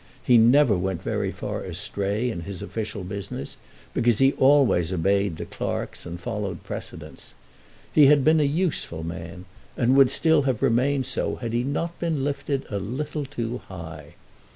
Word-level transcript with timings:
He 0.23 0.39
never 0.39 0.75
went 0.75 1.03
very 1.03 1.31
far 1.31 1.61
astray 1.63 2.31
in 2.31 2.39
his 2.41 2.63
official 2.63 3.03
business, 3.03 3.57
because 3.93 4.17
he 4.17 4.33
always 4.33 4.91
obeyed 4.91 5.37
the 5.37 5.45
clerks 5.45 6.07
and 6.07 6.19
followed 6.19 6.63
precedents. 6.63 7.35
He 7.93 8.07
had 8.07 8.23
been 8.23 8.39
a 8.39 8.55
useful 8.63 9.03
man, 9.03 9.45
and 9.77 9.95
would 9.95 10.09
still 10.09 10.41
have 10.49 10.63
remained 10.63 11.05
so 11.05 11.35
had 11.35 11.53
he 11.53 11.63
not 11.63 11.99
been 11.99 12.23
lifted 12.23 12.65
a 12.71 12.79
little 12.79 13.25
too 13.27 13.59
high. 13.67 14.15